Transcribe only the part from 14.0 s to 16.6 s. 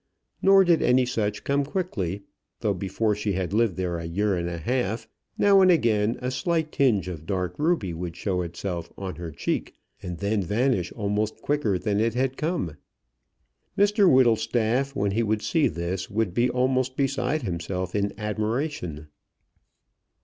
Whittlestaff, when he would see this, would be